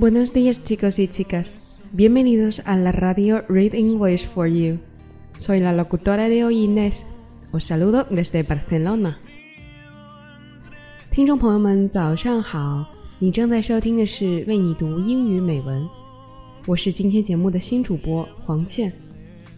[0.00, 1.50] Buenos días chicos y chicas,
[1.92, 4.78] bienvenidos a la radio Read English for You.
[5.38, 7.04] Soy la locutora de hoy Inés,
[7.52, 9.18] os saludo desde Barcelona.
[11.10, 12.84] 听众朋友们，早上好！
[13.18, 15.88] 你正在收听的是为你读英语美文，
[16.66, 18.92] 我是今天节目的新主播黄倩，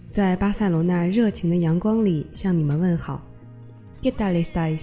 [0.09, 3.21] 在巴塞罗那热情的阳光里向你们问好。¿
[4.01, 4.79] Qué tal estáis？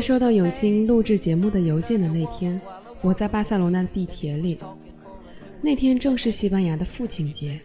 [0.00, 2.58] 在收到永清录制节目的邮件的那天，
[3.02, 4.58] 我在巴塞罗那的地铁里。
[5.60, 7.60] 那天正是西班牙的父亲节，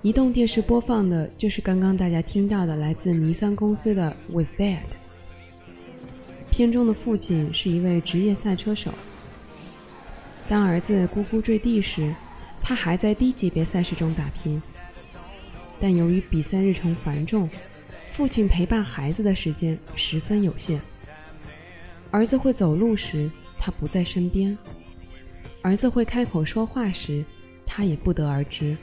[0.00, 4.78] 移动电视播放的就是刚刚大家听到的来自尼桑公司的《With Dad》。
[6.50, 8.90] 片中的父亲是一位职业赛车手。
[10.48, 12.14] 当儿子咕咕坠地时，
[12.62, 14.62] 他还在低级别赛事中打拼。
[15.78, 17.46] 但由于比赛日程繁重，
[18.12, 20.80] 父亲陪伴孩子的时间十分有限。
[22.14, 24.56] 儿子会走路时，他不在身边；
[25.62, 27.24] 儿子会开口说话时，
[27.66, 28.76] 他也不得而知。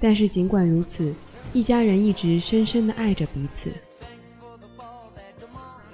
[0.00, 1.12] 但是尽管如此，
[1.52, 3.70] 一家人一直深深的爱着彼此。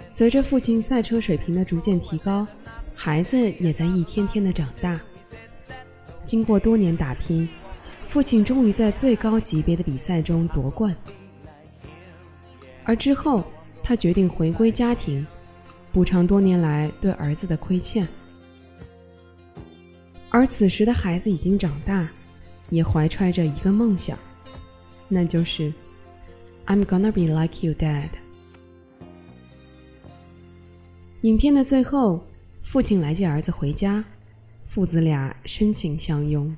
[0.08, 2.46] 随着父亲赛车水平的逐渐提高，
[2.94, 4.96] 孩子也在一天天的长大。
[6.24, 7.48] 经过多年打拼，
[8.08, 10.94] 父亲终于在最高级别的比赛中夺冠。
[12.84, 13.42] 而之后，
[13.82, 15.26] 他决定回归家庭，
[15.92, 18.06] 补偿多年来对儿子的亏欠。
[20.30, 22.08] 而此时的孩子已经长大，
[22.70, 24.18] 也怀揣着一个梦想，
[25.08, 25.72] 那就是
[26.66, 28.08] "I'm gonna be like you, Dad"。
[31.22, 32.24] 影片的最后，
[32.62, 34.02] 父亲来接儿子回家，
[34.66, 36.56] 父子俩深情相拥。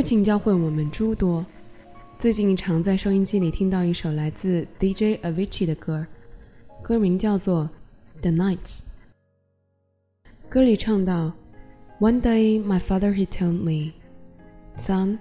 [0.00, 1.44] 父亲教会我们诸多。
[2.18, 6.06] 最近常在收音机里听到一首来自 DJ Avicii 的歌，
[6.82, 7.68] 歌名叫做《
[8.20, 8.80] The Nights》。
[10.48, 11.32] 歌里唱到：“
[12.00, 13.92] One day my father he told me,
[14.76, 15.18] son,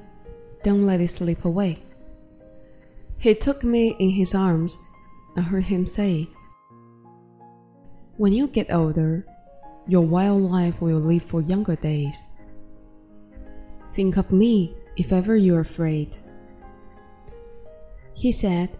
[0.63, 1.77] don't let it slip away.
[3.19, 4.73] He took me in his arms.
[5.35, 6.27] I heard him say,
[8.17, 9.23] When you get older,
[9.87, 12.15] your wild life will live for younger days.
[13.92, 16.16] Think of me if ever you're afraid.
[18.14, 18.78] He said,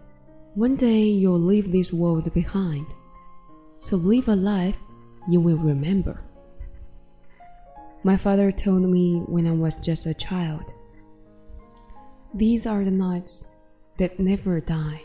[0.55, 2.87] One day you'll leave this world behind,
[3.79, 4.77] so live a life
[5.29, 6.23] you will remember.
[8.03, 10.73] My father told me when I was just a child.
[12.33, 13.47] These are the nights
[13.99, 15.03] that never die.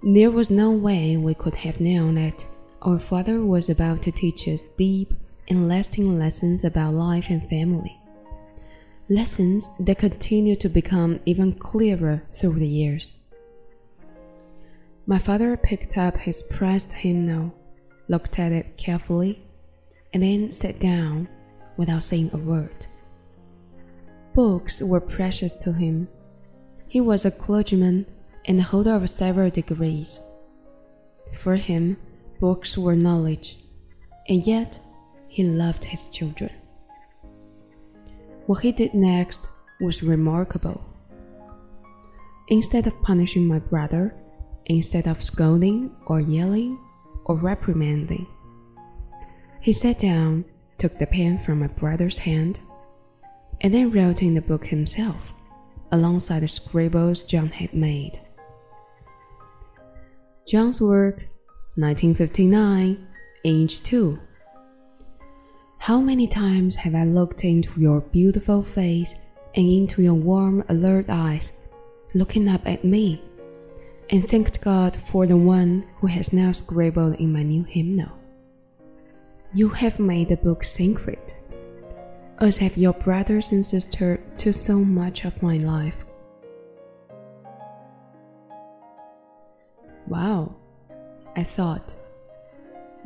[0.02, 2.44] there was no way we could have known that
[2.82, 5.12] our father was about to teach us deep
[5.48, 7.98] and lasting lessons about life and family.
[9.08, 13.12] Lessons that continue to become even clearer through the years.
[15.06, 17.54] My father picked up his pressed hymnal,
[18.08, 19.47] looked at it carefully,
[20.12, 21.28] and then sat down
[21.76, 22.86] without saying a word.
[24.34, 26.08] Books were precious to him.
[26.86, 28.06] He was a clergyman
[28.44, 30.20] and the holder of several degrees.
[31.42, 31.96] For him,
[32.40, 33.58] books were knowledge,
[34.28, 34.78] and yet
[35.28, 36.50] he loved his children.
[38.46, 39.50] What he did next
[39.80, 40.82] was remarkable.
[42.48, 44.14] Instead of punishing my brother,
[44.66, 46.78] instead of scolding or yelling
[47.26, 48.26] or reprimanding,
[49.60, 50.44] he sat down,
[50.78, 52.60] took the pen from my brother's hand,
[53.60, 55.20] and then wrote in the book himself,
[55.92, 58.20] alongside the scribbles John had made.
[60.46, 61.26] John's work,
[61.74, 63.06] 1959,
[63.44, 64.18] age 2.
[65.78, 69.14] How many times have I looked into your beautiful face
[69.54, 71.52] and into your warm, alert eyes,
[72.14, 73.22] looking up at me,
[74.10, 78.10] and thanked God for the one who has now scribbled in my new hymnal.
[79.54, 81.34] You have made the book sacred,
[82.38, 85.96] as have your brothers and sisters to so much of my life.
[90.06, 90.54] Wow,
[91.34, 91.96] I thought,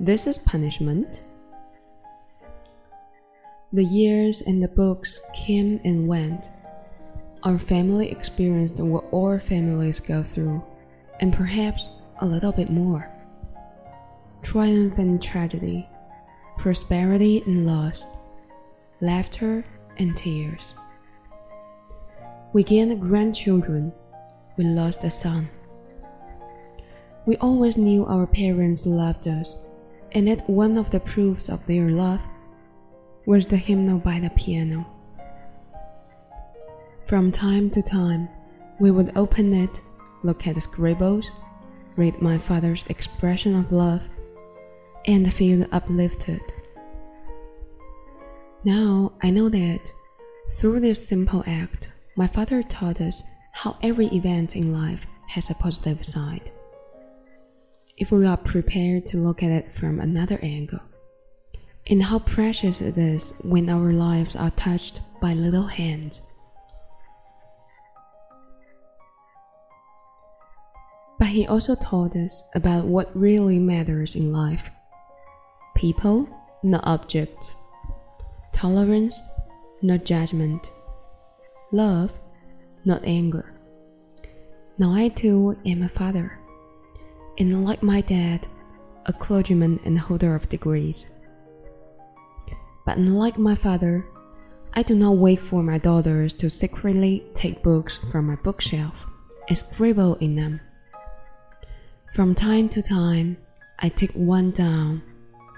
[0.01, 1.23] this is punishment.
[3.73, 6.51] The years and the books came and went.
[7.45, 10.61] Our family experienced what all families go through,
[11.21, 11.89] and perhaps
[12.21, 13.09] a little bit more.
[14.43, 15.89] Triumph and tragedy,
[16.59, 18.07] prosperity and loss,
[19.01, 19.65] laughter
[19.99, 20.75] and tears.
[22.53, 23.93] We gained grandchildren,
[24.57, 25.49] we lost a son.
[27.25, 29.57] We always knew our parents loved us,
[30.13, 32.21] and that one of the proofs of their love
[33.27, 34.87] was the hymnal by the piano.
[37.07, 38.29] From time to time,
[38.81, 39.81] we would open it,
[40.23, 41.31] look at the scribbles,
[41.97, 44.03] read my father's expression of love,
[45.07, 46.41] and feel uplifted.
[48.65, 49.93] Now I know that
[50.51, 53.23] through this simple act, my father taught us
[53.53, 56.51] how every event in life has a positive side
[57.97, 60.81] if we are prepared to look at it from another angle.
[61.89, 66.21] And how precious it is when our lives are touched by little hands.
[71.19, 74.63] But he also taught us about what really matters in life
[75.83, 76.29] people,
[76.63, 77.57] not objects,
[78.53, 79.21] tolerance,
[79.83, 80.71] not judgment,
[81.73, 82.13] love,
[82.85, 83.53] not anger.
[84.79, 86.39] Now I too am a father
[87.37, 88.47] and like my dad,
[89.07, 91.07] a clergyman and holder of degrees.
[92.87, 94.07] But unlike my father,
[94.75, 98.95] I do not wait for my daughters to secretly take books from my bookshelf
[99.49, 100.61] and scribble in them.
[102.15, 103.37] From time to time,
[103.81, 105.03] I take one down,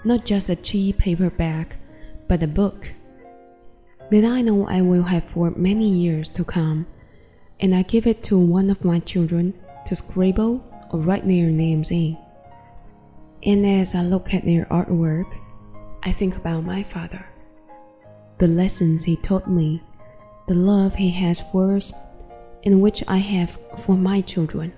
[0.05, 1.77] not just a cheap paperback,
[2.29, 2.93] but a book
[4.11, 6.87] that I know I will have for many years to come,
[7.61, 9.55] and I give it to one of my children
[9.87, 12.19] to scribble or write their names in.
[13.43, 15.31] And as I look at their artwork,
[16.03, 17.27] I think about my father.
[18.39, 19.83] The lessons he taught me,
[20.49, 21.93] the love he has for us,
[22.65, 24.73] and which I have for my children.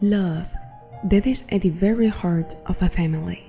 [0.00, 0.46] Love
[1.04, 3.47] that is at the very heart of a family.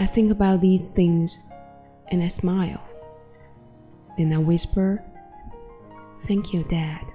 [0.00, 1.38] I think about these things
[2.08, 2.80] and I smile.
[4.16, 5.04] Then I whisper,
[6.26, 7.12] Thank you, Dad.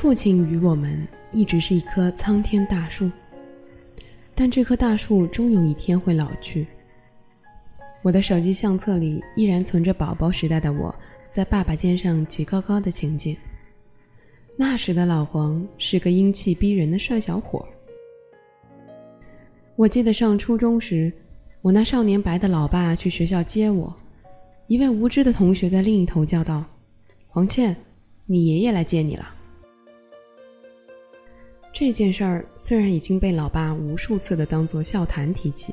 [0.00, 3.10] 父亲与我们一直是一棵苍天大树，
[4.34, 6.66] 但这棵大树终有一天会老去。
[8.00, 10.92] 我的手机相册里依然存着宝宝时代的我
[11.28, 13.36] 在爸爸肩上举高高的情景。
[14.56, 17.62] 那时的老黄是个英气逼人的帅小伙。
[19.76, 21.12] 我记得上初中时，
[21.60, 23.94] 我那少年白的老爸去学校接我，
[24.66, 26.64] 一位无知的同学在另一头叫道
[27.28, 27.76] ：“黄倩，
[28.24, 29.34] 你爷爷来接你了。”
[31.80, 35.72] 这件事儿虽然已经被老爸无数次的当作笑谈提起，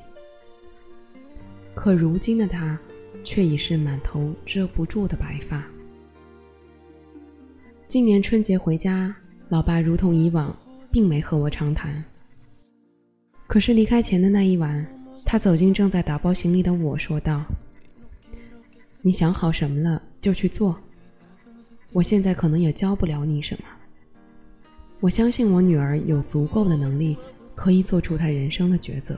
[1.75, 2.79] 可如今的他，
[3.25, 5.61] 却已是满头遮不住的白发。
[7.89, 9.13] 今年春节回家，
[9.49, 10.55] 老爸如同以往，
[10.89, 12.01] 并没和我长谈。
[13.45, 14.87] 可是离开前的那一晚，
[15.25, 17.43] 他走进正在打包行李的我说道
[19.03, 20.79] ：“你想好什么了就去做。
[21.91, 23.67] 我现在可能也教不了你什么。
[25.00, 27.16] 我相信我女儿有足够的能力，
[27.56, 29.18] 可以做出她人生的抉择。”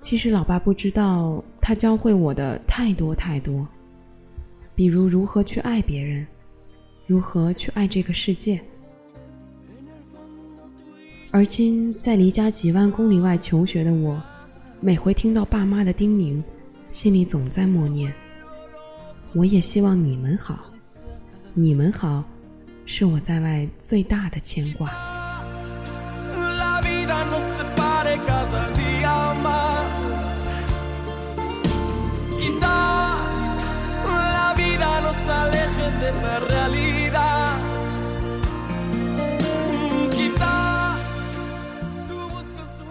[0.00, 3.66] 其实老爸不知道，他教会我的太多太多，
[4.76, 6.24] 比如如何去爱别人，
[7.08, 8.60] 如何去爱这个世界。
[11.32, 14.22] 而今在离家几万公里外求学的我，
[14.80, 16.40] 每回听到爸妈的叮咛，
[16.92, 18.12] 心里总在默念：
[19.34, 20.66] 我也希望你们好，
[21.52, 22.22] 你们好，
[22.86, 24.90] 是我在外最大的牵挂。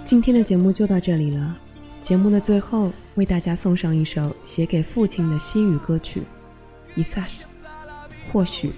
[0.03, 1.57] 今天的节目就到这里了。
[1.99, 6.21] 节目的最后，为大家送上一首写给父亲的心语歌曲
[7.01, 7.31] 《Ifas》，
[8.31, 8.71] 或许。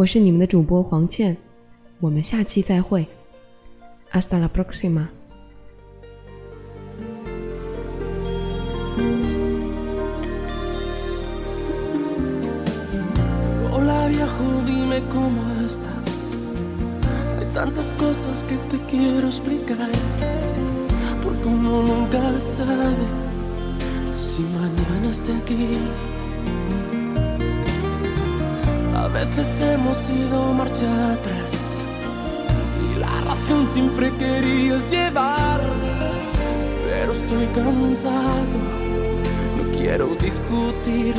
[0.00, 1.36] 我是你们的主播黄倩
[1.98, 3.06] 我们下期再会
[4.12, 5.06] asta la broxima
[29.12, 31.52] veces hemos ido marcha atrás.
[32.84, 35.60] Y la razón siempre querías llevar.
[36.88, 38.56] Pero estoy cansado,
[39.56, 41.14] no quiero discutir.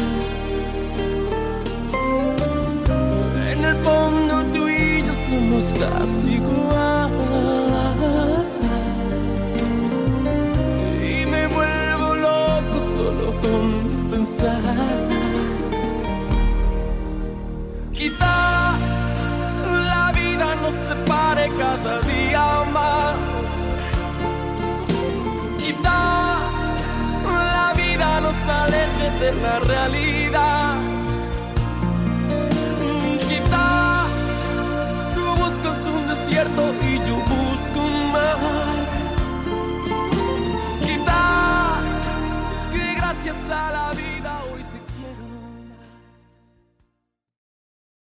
[3.51, 7.11] En el fondo tú y yo somos casi igual.
[11.03, 15.00] Y me vuelvo loco solo con pensar.
[29.19, 30.75] de la realidad.
[32.81, 34.07] Mm, quizás
[35.15, 36.90] tú buscas un desierto y